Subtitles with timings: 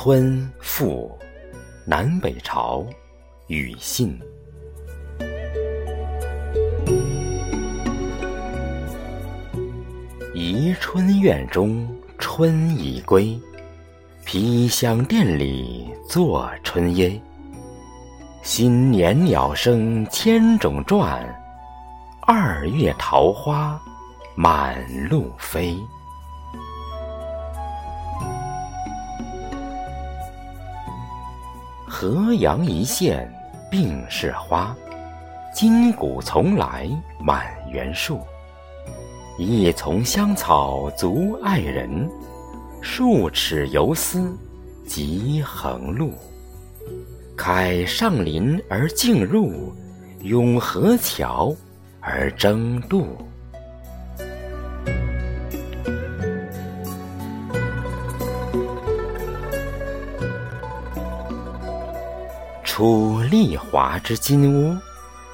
[0.00, 1.10] 春赋，
[1.84, 2.86] 南北朝，
[3.48, 4.16] 庾信。
[10.32, 11.84] 宜春院中
[12.16, 13.36] 春已归，
[14.24, 17.20] 披香殿里坐春耶。
[18.44, 21.28] 新年鸟声千种转，
[22.24, 23.76] 二月桃花
[24.36, 25.76] 满路飞。
[32.00, 33.28] 河阳一线
[33.68, 34.72] 并是花，
[35.52, 36.88] 金谷从来
[37.18, 38.20] 满园树。
[39.36, 42.08] 一丛香草足爱人，
[42.80, 44.32] 数尺游丝
[44.86, 46.12] 即横路。
[47.36, 49.74] 开上林而径入，
[50.22, 51.52] 拥河桥
[51.98, 53.08] 而争渡。
[62.78, 64.78] 出丽华之金屋，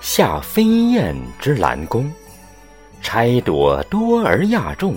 [0.00, 2.08] 下飞燕之兰宫。
[3.00, 4.94] 钗朵多而亚众，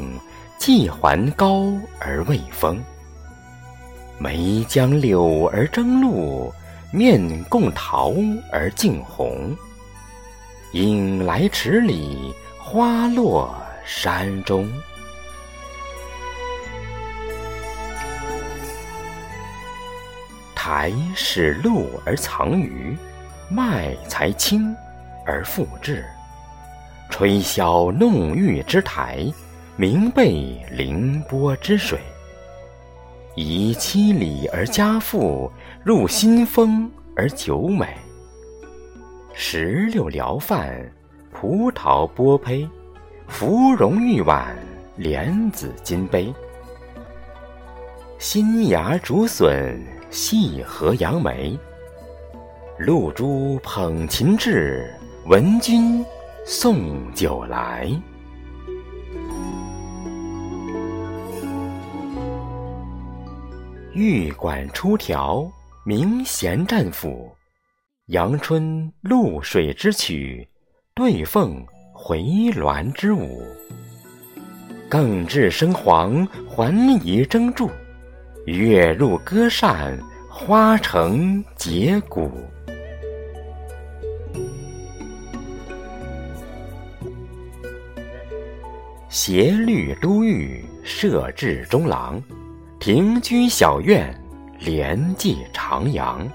[0.59, 2.79] 髻环高而未丰。
[4.19, 6.53] 眉将柳而争露，
[6.91, 8.13] 面共桃
[8.52, 9.57] 而竞红。
[10.73, 13.55] 影来池里，花落
[13.87, 14.71] 山中。
[20.67, 22.97] 台使露而藏鱼，
[23.49, 24.75] 脉才清
[25.23, 26.03] 而复质。
[27.08, 29.31] 吹箫弄玉之台，
[29.75, 31.99] 明备凌波之水。
[33.36, 35.52] 以七礼而家富，
[35.83, 37.95] 入新风而酒美。
[39.36, 40.75] 石榴撩饭，
[41.31, 42.67] 葡萄剥胚，
[43.27, 44.58] 芙蓉玉碗，
[44.95, 46.33] 莲子金杯。
[48.17, 49.80] 新芽竹笋。
[50.16, 51.59] 细荷杨梅，
[52.77, 54.89] 露珠捧琴至，
[55.26, 56.05] 闻君
[56.45, 57.92] 送酒来。
[63.92, 65.52] 玉管出调，
[65.86, 67.30] 明弦战斧，
[68.05, 70.47] 阳春露水之曲，
[70.93, 71.61] 对凤
[71.93, 73.45] 回鸾之舞。
[74.87, 76.73] 更置笙簧，环
[77.05, 77.70] 仪争柱。
[78.45, 82.32] 月入歌扇，花成结鼓。
[89.10, 92.22] 斜绿都御，设置中郎，
[92.80, 94.16] 庭居小院，
[94.60, 96.30] 连寄长阳。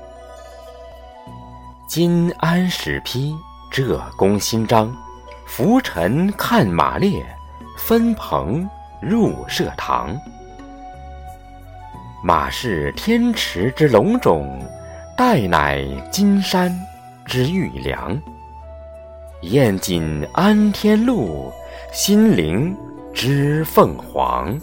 [1.88, 3.32] 金鞍始披，
[3.71, 4.92] 浙宫新章，
[5.47, 7.25] 拂尘看马列，
[7.78, 8.69] 分朋
[9.00, 10.19] 入社堂。
[12.22, 14.62] 马是天池之龙种，
[15.16, 15.82] 岱乃
[16.12, 16.70] 金山
[17.25, 18.20] 之玉梁。
[19.42, 21.50] 燕锦安天禄，
[21.92, 22.76] 心灵
[23.14, 24.59] 知凤凰。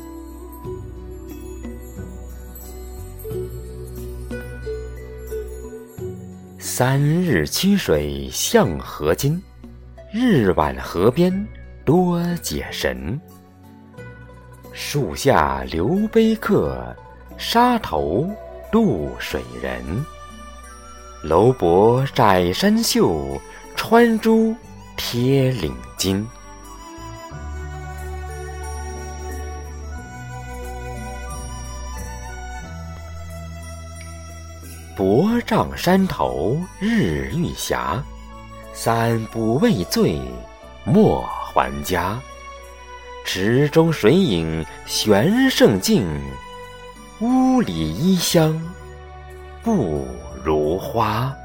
[6.60, 9.42] 三日曲水向河津，
[10.14, 11.48] 日晚河边
[11.84, 13.20] 多解神。
[14.74, 16.96] 树下留悲客。
[17.38, 18.28] 沙头
[18.72, 19.82] 渡水人，
[21.22, 23.40] 楼伯窄衫袖，
[23.76, 24.56] 穿珠
[24.96, 26.26] 贴领巾。
[34.96, 37.78] 薄帐山头日欲斜，
[38.74, 40.20] 三不畏醉
[40.84, 42.20] 莫还家。
[43.24, 46.04] 池中水影悬胜镜。
[47.20, 48.62] 屋里衣香
[49.64, 50.06] 不
[50.44, 51.36] 如花。